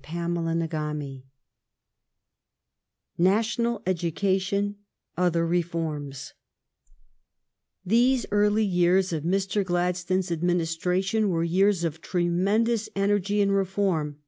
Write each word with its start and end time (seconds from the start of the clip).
CHAPTER 0.00 0.60
XXII 0.68 1.24
NATIONAL 3.18 3.82
EDUCATION; 3.84 4.76
OTHER 5.16 5.44
REFORMS 5.44 6.34
These 7.84 8.24
early 8.30 8.62
years 8.64 9.12
of 9.12 9.24
Mr. 9.24 9.64
Gladstone's 9.64 10.30
adminis 10.30 10.78
tration 10.78 11.30
were 11.30 11.42
years 11.42 11.82
of 11.82 12.00
tremendous 12.00 12.88
energy 12.94 13.40
in 13.40 13.50
reform. 13.50 14.18